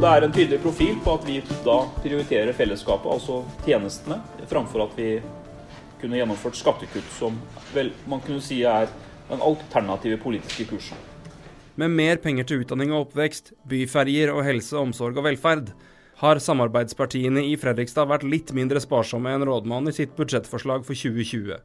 [0.00, 4.16] Og det er en tydelig profil på at vi da prioriterer fellesskapet, altså tjenestene,
[4.48, 5.08] framfor at vi
[6.00, 7.34] kunne gjennomført skattekutt, som
[7.74, 8.88] vel man kunne si er
[9.28, 10.96] den alternative politiske kursen.
[11.76, 15.68] Med mer penger til utdanning og oppvekst, byferjer og helse, omsorg og velferd,
[16.22, 21.60] har samarbeidspartiene i Fredrikstad vært litt mindre sparsomme enn rådmannen i sitt budsjettforslag for 2020.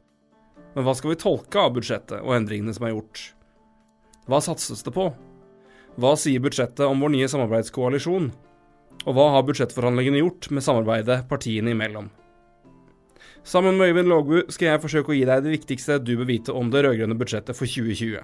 [0.74, 3.30] Men hva skal vi tolke av budsjettet og endringene som er gjort?
[4.28, 5.08] Hva satses det på?
[5.96, 8.28] Hva sier budsjettet om vår nye samarbeidskoalisjon?
[9.06, 12.10] Og hva har budsjettforhandlingene gjort med samarbeidet partiene imellom?
[13.46, 16.52] Sammen med Øyvind Lågbu skal jeg forsøke å gi deg det viktigste du bør vite
[16.52, 18.20] om det rød-grønne budsjettet for 2020.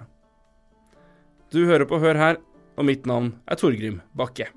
[1.54, 2.40] Du hører på Hør her,
[2.76, 4.50] og mitt navn er Torgrim Bakke.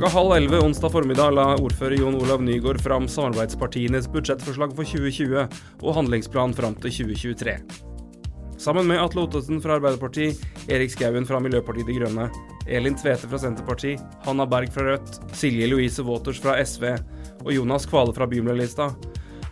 [0.00, 5.42] Klokka halv elleve onsdag formiddag la ordfører Jon Olav Nygaard fram samarbeidspartienes budsjettforslag for 2020
[5.82, 7.58] og handlingsplan fram til 2023.
[8.64, 10.40] Sammen med Atle Ottesen fra Arbeiderpartiet,
[10.72, 12.30] Erik Skauen fra Miljøpartiet De Grønne,
[12.64, 16.94] Elin Tvete fra Senterpartiet, Hanna Berg fra Rødt, Silje Louise Waters fra SV
[17.44, 18.88] og Jonas Kvale fra Bymiljølista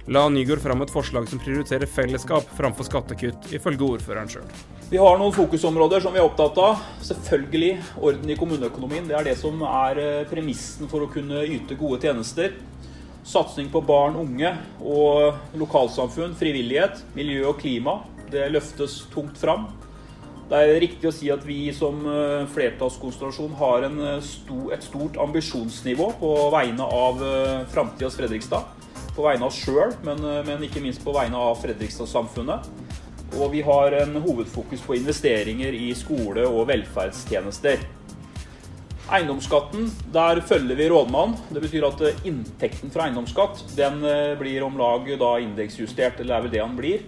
[0.08, 4.46] la Nygaard fram et forslag som prioriterer fellesskap framfor skattekutt, ifølge ordføreren sjøl.
[4.88, 6.78] Vi har noen fokusområder som vi er opptatt av.
[7.04, 9.08] Selvfølgelig orden i kommuneøkonomien.
[9.10, 12.54] Det er det som er eh, premissen for å kunne yte gode tjenester.
[13.28, 17.98] Satsing på barn, unge og lokalsamfunn, frivillighet, miljø og klima.
[18.32, 19.68] Det løftes tungt fram.
[20.48, 25.20] Det er riktig å si at vi som eh, flertallskonstellasjon har eh, sto, et stort
[25.20, 27.20] ambisjonsnivå på vegne av
[27.76, 28.87] framtidas Fredrikstad.
[29.18, 32.68] På vegne av oss sjøl, men, men ikke minst på vegne av Fredrikstad-samfunnet.
[33.36, 37.82] Og vi har en hovedfokus på investeringer i skole og velferdstjenester.
[39.08, 41.36] Eiendomsskatten, der følger vi rådmannen.
[41.48, 46.36] Det betyr at eh, inntekten fra eiendomsskatt den eh, blir om lag da indeksjustert, eller
[46.36, 47.04] er vel det han blir.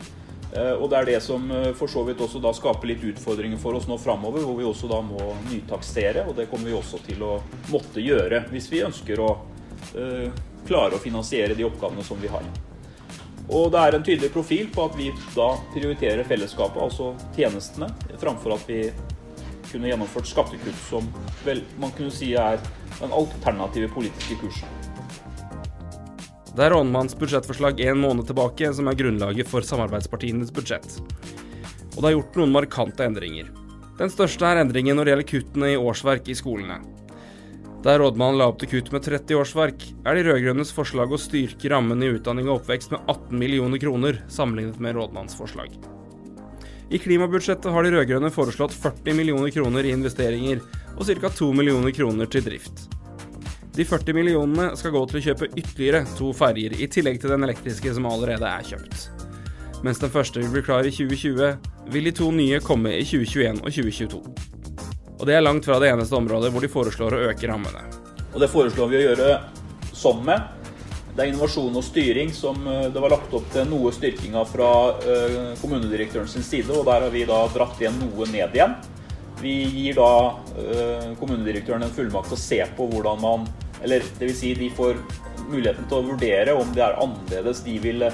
[0.54, 1.44] Eh, og det er det som
[1.76, 4.88] for så vidt også da skaper litt utfordringer for oss nå framover, hvor vi også
[4.88, 6.25] da må nytaksere.
[6.28, 7.34] Og det kommer vi også til å
[7.69, 9.34] måtte gjøre hvis vi ønsker å
[10.69, 12.44] klare å finansiere de oppgavene som vi har.
[13.50, 17.88] Og det er en tydelig profil på at vi da prioriterer fellesskapet, altså tjenestene,
[18.21, 18.84] framfor at vi
[19.70, 21.09] kunne gjennomført skattekutt, som
[21.44, 22.60] vel man kunne si er
[23.00, 24.78] den alternative politiske kursen.
[26.50, 30.99] Det er rådmannens budsjettforslag en måned tilbake som er grunnlaget for samarbeidspartienes budsjett.
[31.94, 33.50] Og det er gjort noen markante endringer.
[34.00, 36.81] Den største er endringen når det gjelder kuttene i årsverk i skolene.
[37.81, 41.71] Der rådmannen la opp til kutt med 30 årsverk, er de rød-grønnes forslag å styrke
[41.73, 45.73] rammen i utdanning og oppvekst med 18 millioner kroner, sammenlignet med rådmannens forslag.
[46.93, 50.61] I klimabudsjettet har de rød-grønne foreslått 40 millioner kroner i investeringer
[50.99, 51.33] og ca.
[51.41, 52.85] 2 millioner kroner til drift.
[53.73, 57.49] De 40 millionene skal gå til å kjøpe ytterligere to ferjer, i tillegg til den
[57.49, 59.09] elektriske som allerede er kjøpt.
[59.87, 61.57] Mens den første vil bli klar i 2020,
[61.97, 64.50] vil de to nye komme i 2021 og 2022.
[65.20, 67.82] Og det er langt fra det eneste området hvor de foreslår å øke rammene.
[68.32, 69.34] Og det foreslår vi å gjøre
[69.92, 70.56] sånn med.
[71.10, 74.48] Det er innovasjon og styring som eh, det var lagt opp til noe styrking av
[74.48, 74.70] fra
[75.04, 78.78] eh, kommunedirektøren sin side, og der har vi da dratt igjen noe ned igjen.
[79.42, 80.12] Vi gir da
[80.62, 83.50] eh, kommunedirektøren en fullmakt til å se på hvordan man
[83.81, 84.37] Eller dvs.
[84.37, 84.98] Si de får
[85.48, 88.04] muligheten til å vurdere om det er annerledes de vil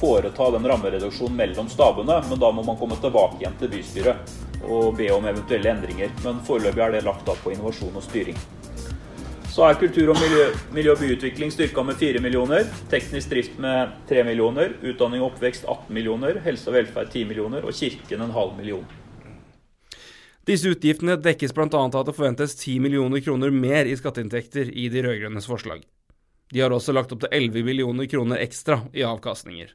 [0.00, 4.34] foreta den rammereduksjonen mellom stabene, men da må man komme tilbake igjen til bystyret
[4.66, 6.12] og be om eventuelle endringer.
[6.24, 8.38] Men foreløpig er det lagt av på innovasjon og styring.
[9.56, 12.66] Så er kultur- og miljø, miljø og byutvikling styrka med 4 millioner.
[12.92, 14.74] Teknisk drift med 3 millioner.
[14.84, 16.42] Utdanning og oppvekst 18 millioner.
[16.44, 17.64] Helse og velferd 10 millioner.
[17.64, 18.84] Og kirken en halv million.
[20.46, 21.70] Disse utgiftene dekkes bl.a.
[21.72, 25.80] av at det forventes 10 millioner kroner mer i skatteinntekter i de rød-grønnes forslag.
[26.52, 29.72] De har også lagt opp til 11 millioner kroner ekstra i avkastninger.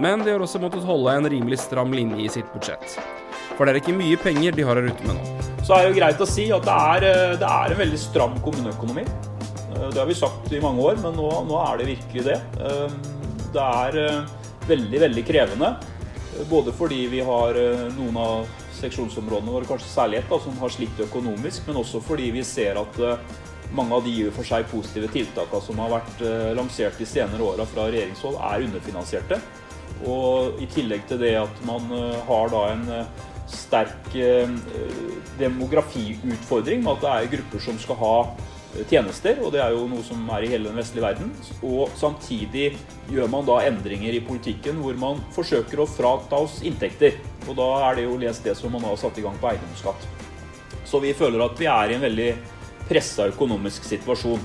[0.00, 2.96] Men de har også måttet holde en rimelig stram linje i sitt budsjett.
[3.58, 5.48] For det er ikke mye penger de har å rutte med nå.
[5.62, 8.38] Så er det greit å si at det er, eh, det er en veldig stram
[8.42, 9.04] kommuneøkonomi.
[9.04, 12.40] Eh, det har vi sagt i mange år, men nå, nå er det virkelig det.
[12.58, 12.96] Eh,
[13.52, 14.26] det er
[14.66, 15.76] veldig, veldig krevende.
[16.48, 17.52] Både fordi vi har
[17.92, 18.46] noen av
[18.78, 22.96] seksjonsområdene våre, kanskje særlig ett, som har slitt økonomisk, men også fordi vi ser at
[23.76, 26.24] mange av de i for seg positive tiltakene som har vært
[26.56, 29.40] lansert de senere åra fra regjeringshold, er underfinansierte.
[30.08, 34.50] Og i tillegg til det at man eh, har da en eh, sterk eh,
[35.38, 38.16] demografiutfordring med at det er grupper som skal ha
[38.88, 41.28] tjenester, og det er jo noe som er i hele den vestlige verden.
[41.60, 42.70] Og samtidig
[43.12, 47.18] gjør man da endringer i politikken hvor man forsøker å frata oss inntekter.
[47.44, 50.08] Og da er det jo lest det som man har satt i gang på eiendomsskatt.
[50.88, 52.30] Så vi føler at vi er i en veldig
[52.88, 54.40] pressa økonomisk situasjon.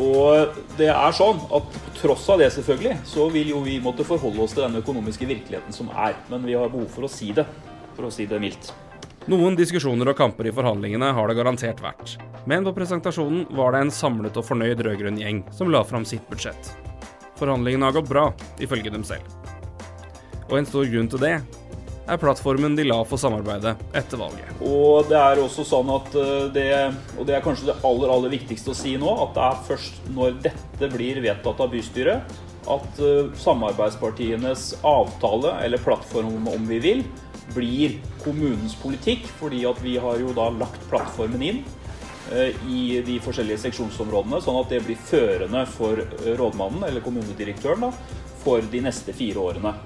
[0.00, 4.40] Og det er sånn at tross av det, selvfølgelig, så vil jo vi måtte forholde
[4.44, 6.16] oss til den økonomiske virkeligheten som er.
[6.32, 7.44] Men vi har behov for å si det,
[7.96, 8.72] for å si det mildt.
[9.30, 12.16] Noen diskusjoner og kamper i forhandlingene har det garantert vært.
[12.50, 16.24] Men på presentasjonen var det en samlet og fornøyd rød-grønn gjeng som la fram sitt
[16.30, 16.72] budsjett.
[17.38, 18.24] Forhandlingene har gått bra,
[18.62, 19.28] ifølge dem selv.
[20.48, 21.36] Og en stor grunn til det
[22.06, 24.62] er plattformen de la for samarbeidet etter valget.
[24.66, 26.70] Og det er også sånn at eh, det,
[27.16, 30.00] og det er kanskje det aller, aller viktigste å si nå, at det er først
[30.16, 32.40] når dette blir vedtatt av bystyret,
[32.72, 37.04] at eh, samarbeidspartienes avtale, eller plattform om vi vil,
[37.54, 39.28] blir kommunens politikk.
[39.38, 41.62] Fordi at vi har jo da lagt plattformen inn
[42.34, 48.20] eh, i de forskjellige seksjonsområdene, sånn at det blir førende for rådmannen, eller kommunedirektøren, da,
[48.42, 49.76] for de neste fire årene.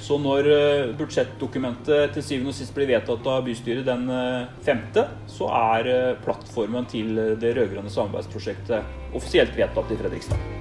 [0.00, 5.06] Så når eh, budsjettdokumentet til syvende og sist blir vedtatt av bystyret den eh, femte,
[5.30, 10.52] så er eh, plattformen til det rød-grønne samarbeidsprosjektet offisielt vedtatt i Fredrikstad.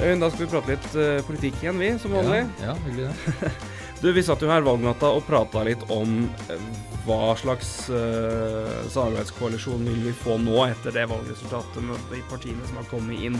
[0.00, 2.42] Da skal vi prate litt politikk igjen, vi, som vanlig.
[2.64, 3.52] Ja, ja hyggelig det.
[4.00, 6.62] Du, Vi satt jo her valgnatta og prata litt om eh,
[7.04, 12.80] hva slags uh, samarbeidskoalisjon vil vi få nå etter det valgresultatet med de partiene som
[12.80, 13.36] har kommet inn.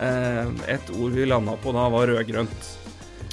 [0.00, 2.70] Uh, et ord vi landa på da, var rød-grønt.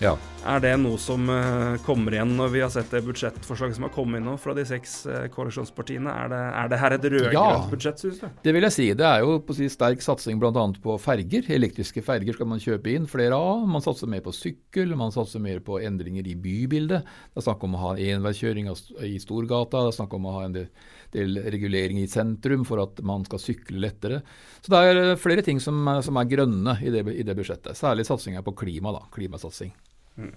[0.02, 0.14] Ja.
[0.44, 3.92] Er det noe som uh, kommer igjen når vi har sett det budsjettforslaget som har
[3.96, 6.12] kommet inn nå fra de seks uh, koalisjonspartiene?
[6.12, 8.26] Er det, er det, her et rød-grønt ja, budsjett, synes du?
[8.44, 8.88] Det vil jeg si.
[9.00, 10.66] Det er jo på si, sterk satsing bl.a.
[10.84, 11.48] på ferger.
[11.56, 13.64] Elektriske ferger skal man kjøpe inn flere av.
[13.72, 17.08] Man satser mer på sykkel, man satser mer på endringer i bybildet.
[17.32, 20.44] Det er snakk om å ha enveiskjøring i Storgata, det er snakk om å ha
[20.50, 20.68] en del,
[21.16, 24.20] del regulering i sentrum for at man skal sykle lettere.
[24.60, 27.80] Så det er eh, flere ting som, som er grønne i det, i det budsjettet.
[27.80, 29.08] Særlig satsinga på klima, da.
[29.16, 29.72] Klimasatsing.
[30.18, 30.34] Mm.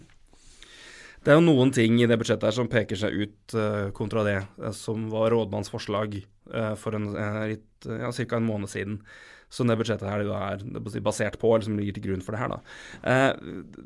[1.27, 4.23] Det er jo noen ting i det budsjettet her som peker seg ut uh, kontra
[4.23, 7.09] det uh, som var rådmanns forslag uh, for en,
[7.51, 8.39] litt, ja, ca.
[8.39, 9.01] en måned siden.
[9.51, 10.63] Som det budsjettet her er
[11.03, 12.51] basert på, eller som ligger til grunn for det her.
[12.51, 13.27] Da.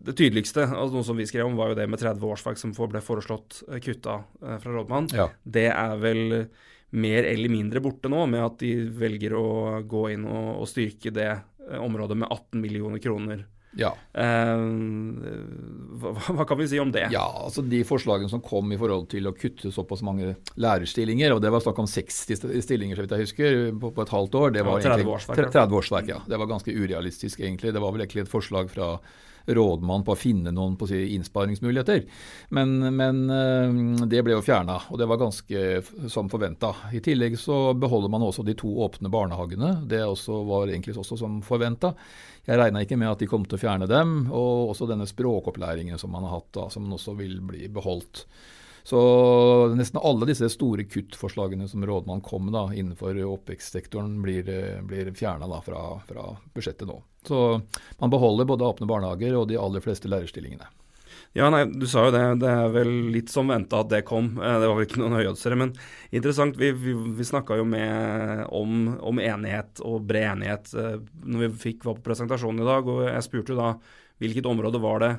[0.09, 2.73] det tydeligste, altså noe som vi skrev om, var jo det med 30 årsverk som
[2.73, 5.11] ble foreslått kutta fra rådmann.
[5.13, 5.29] Ja.
[5.45, 6.23] Det er vel
[6.97, 8.73] mer eller mindre borte nå, med at de
[9.03, 9.47] velger å
[9.85, 11.29] gå inn og, og styrke det
[11.77, 13.45] området med 18 millioner kroner
[13.79, 13.91] ja.
[14.19, 14.63] Eh,
[16.03, 17.07] hva, hva, kan vi si om det?
[17.15, 21.43] Ja, altså De forslagene som kom i forhold til å kutte såpass mange lærerstillinger, og
[21.45, 24.55] det var snakk om 60 stillinger så vidt jeg husker, på, på et halvt år
[24.59, 25.43] det var ja, 30 årsverk.
[25.55, 26.21] 30 årsverk, ja.
[26.27, 27.75] Det var ganske urealistisk, egentlig.
[27.77, 28.95] Det var vel egentlig et forslag fra
[29.47, 32.05] rådmann på å finne noen på å si, innsparingsmuligheter.
[32.57, 35.65] Men, men, eh, det ble jo fjerna, og det var ganske
[36.13, 36.75] som forventa.
[36.93, 39.75] I tillegg så beholder man også de to åpne barnehagene.
[39.91, 41.95] Det også var egentlig også som forventa.
[42.47, 44.17] Jeg regna ikke med at de kom til å fjerne dem.
[44.33, 48.25] Og også denne språkopplæringen som man har hatt, da, som også vil bli beholdt.
[48.83, 49.01] Så
[49.77, 54.49] nesten alle disse store kuttforslagene som rådmann kom med innenfor oppvekstsektoren, blir,
[54.89, 56.97] blir fjerna fra, fra budsjettet nå.
[57.27, 57.61] Så
[58.01, 60.69] man beholder både åpne barnehager og de aller fleste lærerstillingene.
[61.37, 62.23] Ja, nei, Du sa jo det.
[62.43, 64.33] Det er vel litt som venta at det kom.
[64.41, 65.75] Eh, det var vel ikke noen høyhetsere, Men
[66.11, 66.59] interessant.
[66.59, 71.51] Vi, vi, vi snakka jo med om, om, enighet og bred enighet eh, når vi
[71.69, 72.89] fikk var på presentasjonen i dag.
[72.91, 73.75] Og jeg spurte jo da
[74.21, 75.13] hvilket område var det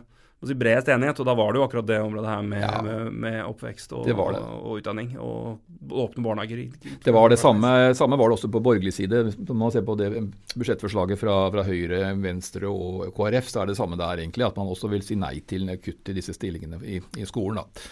[0.49, 2.81] si, bredest enighet, og da var det jo akkurat det området her med, ja.
[2.85, 4.41] med, med oppvekst og, det det.
[4.41, 6.63] og, og, utdanning og åpne barnehager.
[7.03, 9.23] Det var det samme, samme var det også på borgerlig side.
[9.37, 10.09] Når man ser på det
[10.55, 14.47] budsjettforslaget fra, fra, Høyre, Venstre og KrF, så er det samme der egentlig.
[14.47, 17.61] At man også vil si nei til kutt i disse stillingene i, i skolen.
[17.61, 17.85] da.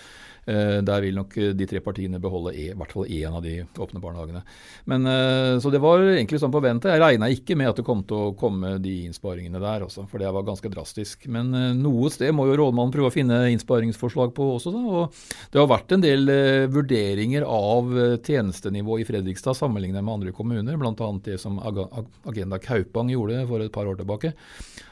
[0.46, 3.60] Eh, der vil nok de tre partiene beholde e, i hvert fall én av de
[3.80, 4.42] åpne barnehagene.
[4.90, 6.92] Men, eh, så det var egentlig sånn forventa.
[6.94, 10.22] Jeg regna ikke med at det kom til å komme de innsparingene der også, for
[10.22, 11.28] det var ganske drastisk.
[11.28, 14.74] Men eh, noe sted må jo rådmannen prøve å finne innsparingsforslag på også.
[14.74, 14.84] Da.
[14.90, 16.28] Og det har vært en del
[16.74, 17.92] vurderinger av
[18.26, 21.10] tjenestenivå i Fredrikstad sammenlignet med andre kommuner, bl.a.
[21.26, 24.34] det som Agenda Kaupang gjorde for et par år tilbake.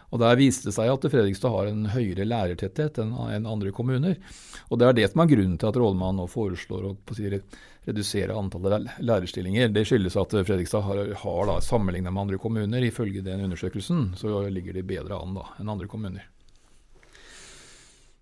[0.08, 4.16] Og Der viste det seg at Fredrikstad har en høyere lærertetthet enn andre kommuner.
[4.72, 6.96] Og Det er det som er grunnen til at rådmannen nå foreslår å
[7.88, 9.68] redusere antallet lærerstillinger.
[9.76, 14.80] Det skyldes at Fredrikstad har, har sammenlignet med andre kommuner, ifølge den undersøkelsen, så ligger
[14.80, 16.26] de bedre an da, enn andre kommuner.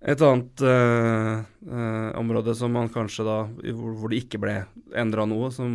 [0.06, 3.38] Et annet eh, eh, område som man kanskje da,
[3.74, 4.60] hvor, hvor det ikke ble
[4.94, 5.72] endra noe, som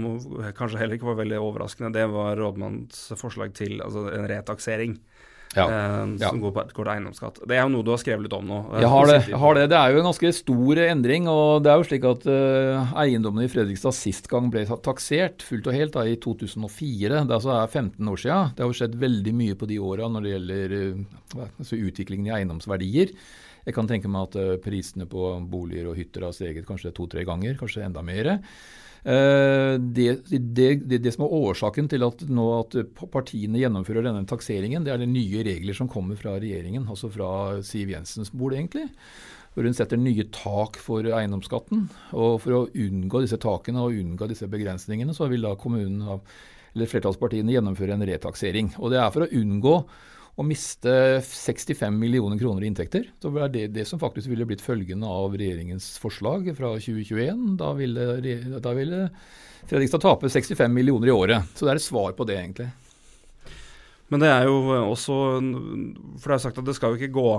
[0.55, 4.95] kanskje heller ikke var veldig overraskende, det var rådmannens forslag til altså en retaksering
[5.57, 5.65] ja.
[5.67, 6.31] Eh, som ja.
[6.45, 7.41] går på et kort eiendomsskatt.
[7.49, 8.61] Det er jo noe du har skrevet litt om nå.
[8.79, 9.19] Jeg har det.
[9.33, 9.65] Jeg har det.
[9.73, 11.29] Det er jo en ganske stor endring.
[11.31, 15.71] og Det er jo slik at uh, eiendommene i Fredrikstad sist gang ble taksert fullt
[15.71, 17.25] og helt da, i 2004.
[17.27, 18.55] Det altså er 15 år siden.
[18.55, 22.31] Det har jo skjedd veldig mye på de åra når det gjelder uh, altså utviklingen
[22.31, 23.15] i eiendomsverdier.
[23.67, 27.27] Jeg kan tenke meg at uh, prisene på boliger og hytter har steget kanskje to-tre
[27.27, 28.37] ganger, kanskje enda mer.
[29.01, 32.77] Eh, det, det, det, det, som er årsaken til at, nå at
[33.13, 37.31] partiene gjennomfører denne takseringen, det er de nye regler som kommer fra regjeringen, altså fra
[37.67, 38.89] Siv Jensens bord, egentlig.
[39.55, 41.89] Hvor hun setter nye tak for eiendomsskatten.
[42.15, 46.21] Og for å unngå disse takene og unngå disse begrensningene, så vil da kommunen,
[46.71, 48.77] eller flertallspartiene gjennomføre en retaksering.
[48.79, 49.75] Og det er for å unngå
[50.41, 53.11] å miste 65 millioner kroner i inntekter.
[53.21, 57.43] Så er det, det som faktisk ville blitt følgende av regjeringens forslag fra 2021.
[57.61, 58.07] Da ville,
[58.57, 59.03] da ville
[59.69, 61.53] Fredrikstad tape 65 millioner i året.
[61.55, 62.71] Så det er et svar på det, egentlig.
[64.11, 64.57] Men det er jo
[64.89, 65.17] også
[66.19, 67.31] For det er sagt at det skal jo ikke gå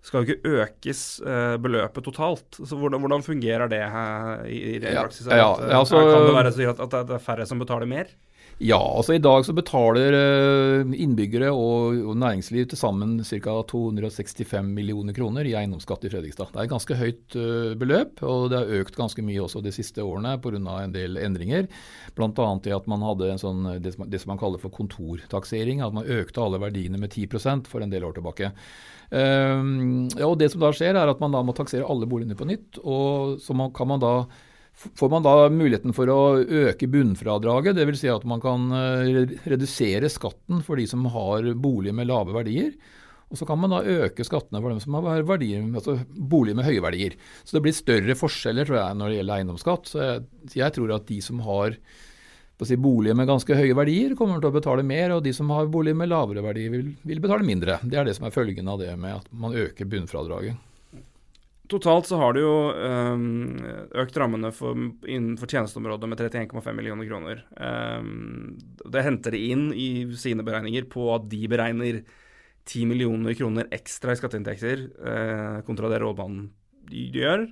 [0.00, 2.56] det skal jo ikke økes eh, beløpet totalt.
[2.56, 5.26] Så hvordan, hvordan fungerer det her i, i praksis?
[5.28, 8.08] Ja, ja, altså, kan det være så at, at det er færre som betaler mer?
[8.60, 13.54] Ja, altså i dag så betaler eh, innbyggere og, næringsliv til sammen ca.
[13.70, 16.50] 265 millioner kroner i eiendomsskatt i Fredrikstad.
[16.52, 19.72] Det er et ganske høyt uh, beløp, og det har økt ganske mye også de
[19.72, 20.60] siste årene pga.
[20.60, 21.70] en del endringer.
[22.12, 22.50] Bl.a.
[22.68, 25.80] i at man hadde sånn, det, som, det man kaller for kontortaksering.
[25.80, 28.52] At man økte alle verdiene med 10% for en del år tilbake.
[29.08, 32.36] Um, ja, og Det som da skjer, er at man da må taksere alle boligene
[32.36, 32.84] på nytt.
[32.84, 34.14] og Så kan man da
[34.80, 37.76] får man da muligheten for å øke bunnfradraget.
[37.76, 38.00] Dvs.
[38.00, 42.72] Si at man kan eh, redusere skatten for de som har boliger med lave verdier.
[43.30, 46.66] Og så kan man da øke skattene for dem som har verdier, altså boliger med
[46.66, 47.18] høye verdier.
[47.44, 49.90] Så det blir større forskjeller tror jeg, når det gjelder eiendomsskatt.
[49.92, 50.24] Så jeg,
[50.58, 51.76] jeg tror at de som har
[52.66, 55.70] si, boliger med ganske høye verdier, kommer til å betale mer, og de som har
[55.70, 57.78] boliger med lavere verdier, vil, vil betale mindre.
[57.84, 60.58] Det er det som er følgen av det med at man øker bunnfradraget.
[61.70, 63.60] Totalt så har du jo um,
[64.02, 64.74] økt rammene for,
[65.06, 67.44] innenfor tjenesteområdet med 31,5 millioner kroner.
[67.54, 68.56] Um,
[68.90, 72.00] det henter de inn i sine beregninger på at de beregner
[72.66, 76.48] 10 millioner kroner ekstra i skatteinntekter uh, kontra det rådmannen
[76.90, 77.46] de gjør.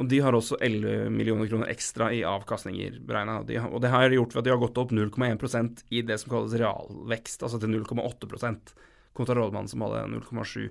[0.00, 3.42] Og de har også 11 millioner kroner ekstra i avkastninger beregna.
[3.44, 6.32] De og det har gjort ved at de har gått opp 0,1% i det som
[6.32, 8.56] kalles realvekst, altså til 0,8
[9.12, 10.70] kontra rådmannen som hadde 0,7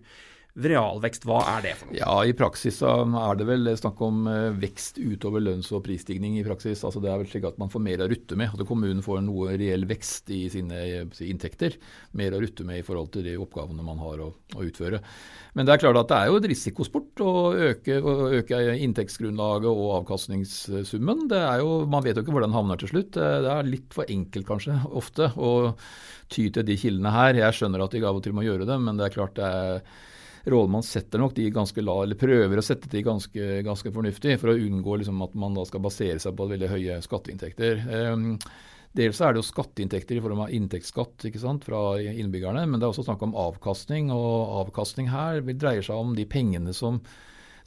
[0.58, 1.98] realvekst, hva er det for noe?
[2.00, 6.40] Ja, I praksis er det vel snakk om eh, vekst utover lønns- og prisstigning.
[6.40, 6.82] i praksis.
[6.84, 8.52] Altså Det er vel slik at man får mer å rutte med.
[8.54, 11.78] At kommunen får noe reell vekst i sine inntekter.
[12.18, 15.02] Mer å rutte med i forhold til de oppgavene man har å, å utføre.
[15.54, 17.34] Men det er klart at det er jo et risikosport å
[17.70, 21.28] øke, å øke inntektsgrunnlaget og avkastningssummen.
[21.32, 23.16] Det er jo, Man vet jo ikke hvor den havner til slutt.
[23.16, 25.74] Det er litt for enkelt kanskje ofte å
[26.30, 27.38] ty til de kildene her.
[27.38, 29.50] Jeg skjønner at de av og til må gjøre det, men det er klart det
[29.50, 29.84] er
[30.52, 34.54] rådmann setter nok de ganske la, eller prøver å sette de ganske, ganske fornuftig, for
[34.54, 37.86] å unngå liksom, at man da skal basere seg på veldig høye skatteinntekter.
[38.14, 38.34] Um,
[38.98, 42.94] Dels er det jo skatteinntekter i form av inntektsskatt sant, fra innbyggerne, men det er
[42.94, 44.10] også snakk om avkastning.
[44.10, 46.98] og Avkastning her dreier seg om de pengene som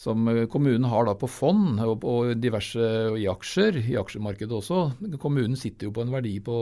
[0.03, 2.87] som eh, kommunen har da på fond og, og diverse
[3.19, 4.81] i aksjer, i aksjemarkedet også.
[5.23, 6.57] Kommunen sitter jo på en verdi på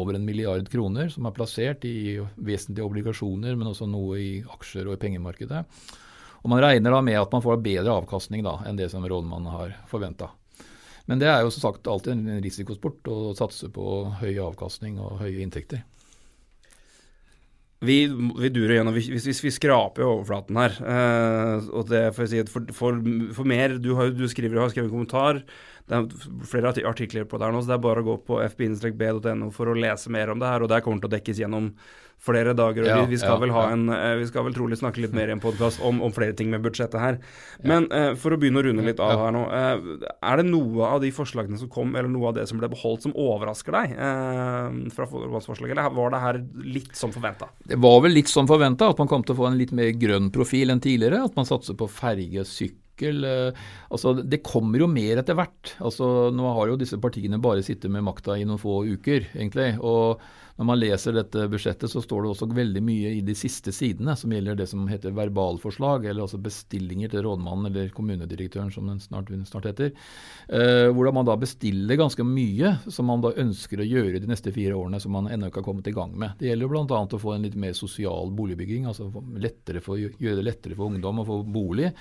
[0.00, 4.88] over en milliard kroner som er plassert i vesentlige obligasjoner, men også noe i aksjer
[4.88, 5.64] og i pengemarkedet.
[6.40, 9.52] Og Man regner da med at man får bedre avkastning da, enn det som rådmannen
[9.52, 10.30] har forventa.
[11.04, 13.84] Men det er jo som sagt alltid en risikosport å satse på
[14.22, 15.84] høy avkastning og høye inntekter.
[17.80, 22.02] Vi, vi durer gjennom, hvis, vi, vi skraper overflaten her uh, og det
[22.52, 22.98] for, for,
[23.32, 25.40] for mer Du, har, du skriver, har skrevet en kommentar.
[25.90, 28.38] Det er flere artikler på det her nå, så det er bare å gå på
[28.44, 30.62] fb-b.no for å lese mer om det her.
[30.62, 31.72] Og det kommer til å dekkes gjennom
[32.20, 32.84] flere dager.
[32.84, 35.34] og ja, vi, skal ja, en, eh, vi, skal vel trolig snakke litt mer i
[35.34, 37.18] en podkast om, om, flere ting med budsjettet her.
[37.66, 39.46] Men uh, for å begynne å runde litt av her nå.
[39.48, 42.68] Uh, er det noe av de forslagene som kom, eller noe av det som ble
[42.70, 46.42] beholdt, som overrasker deg uh, fra forslaget, eller var det her
[46.76, 47.50] litt som forventa?
[47.72, 49.90] Det var vel litt som forventa, at man kom til å få en litt mer
[49.96, 51.24] grønn profil enn tidligere.
[51.24, 55.74] At man satser på ferge, sykkel altså, det kommer jo mer etter hvert.
[55.80, 59.72] Altså, nå har jo disse partiene bare sittet med makta i noen få uker, egentlig.
[59.80, 60.20] og
[60.60, 64.12] når man leser dette budsjettet, så står det også veldig mye i de siste sidene
[64.20, 69.00] som gjelder det som heter verbalforslag, eller altså bestillinger til rådmannen eller kommunedirektøren, som den
[69.00, 69.94] snart, snart heter.
[70.52, 74.52] Eh, hvordan man da bestiller ganske mye som man da ønsker å gjøre de neste
[74.52, 76.36] fire årene, som man ennå ikke har kommet i gang med.
[76.36, 77.02] Det gjelder bl.a.
[77.08, 81.28] å få en litt mer sosial boligbygging, altså for, gjøre det lettere for ungdom å
[81.32, 81.94] få bolig.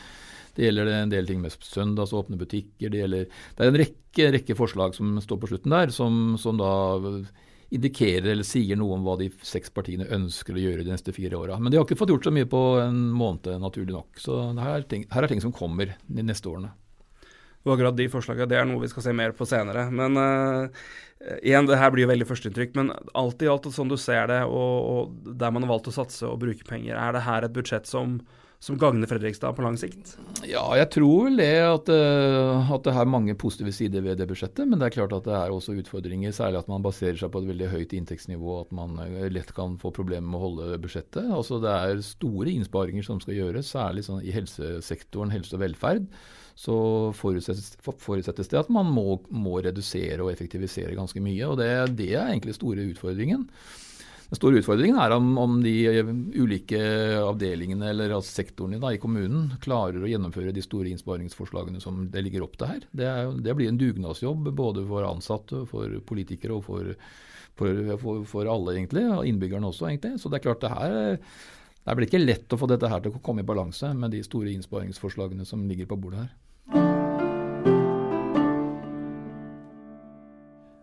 [0.52, 2.92] Det gjelder en del ting med søndagsåpne butikker.
[2.92, 6.60] Det, gjelder, det er en rekke, rekke forslag som står på slutten der, som, som
[6.60, 6.74] da
[7.70, 11.38] indikerer eller sier noe om hva de seks partiene ønsker å gjøre de neste fire
[11.38, 11.60] åra.
[11.62, 14.22] Men de har ikke fått gjort så mye på en måned, naturlig nok.
[14.22, 16.74] Så her er ting, her er ting som kommer de neste årene.
[17.66, 19.86] Og akkurat de forslagene, det er noe vi skal se mer på senere.
[19.94, 20.84] Men uh,
[21.44, 22.76] igjen, det her blir jo veldig førsteinntrykk.
[22.80, 25.96] Men alt i alt, sånn du ser det, og, og, der man har valgt å
[26.00, 28.18] satse og bruke penger, er det her et budsjett som,
[28.60, 30.18] som gagner Fredrikstad på lang sikt?
[30.44, 34.28] Ja, jeg tror vel det at, uh, at det er mange positive sider ved det
[34.28, 34.68] budsjettet.
[34.68, 37.44] Men det er klart at det er også utfordringer, særlig at man baserer seg på
[37.44, 38.58] et veldig høyt inntektsnivå.
[38.66, 41.32] At man eh, lett kan få problemer med å holde budsjettet.
[41.32, 46.12] Altså Det er store innsparinger som skal gjøres, særlig sånn i helsesektoren, helse og velferd
[46.60, 46.76] så
[47.16, 51.46] forutsettes, det at man må, må, redusere og effektivisere ganske mye.
[51.48, 53.46] og Det, det er egentlig store utfordringen.
[54.30, 55.74] Den store utfordringen er om, om de
[56.38, 56.80] ulike
[57.18, 62.22] avdelingene eller altså sektorene da, i kommunen klarer å gjennomføre de store innsparingsforslagene som det
[62.28, 62.84] ligger opp til her.
[62.94, 66.92] Det, er, det blir en dugnadsjobb både for ansatte, for politikere og for,
[67.58, 69.08] for, for, for alle, egentlig.
[69.16, 70.20] Og innbyggerne også, egentlig.
[70.22, 70.94] Så det er klart det her
[71.90, 74.20] det blir ikke lett å få dette her til å komme i balanse med de
[74.22, 76.30] store innsparingsforslagene som ligger på bordet her.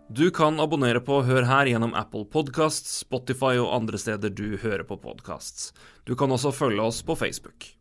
[0.08, 4.84] Du kan abonnere på Hør her gjennom Apple Podcasts, Spotify og andre steder du hører
[4.86, 5.72] på podkasts.
[6.06, 7.72] Du kan også følge oss på Facebook.